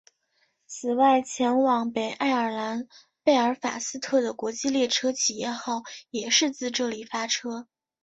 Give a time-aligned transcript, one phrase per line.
[0.65, 2.87] 此外前往北爱尔兰
[3.23, 7.67] 贝尔法斯特的国际列车企业号也是自这里发车。